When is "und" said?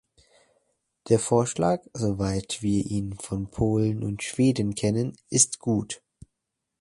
4.03-4.23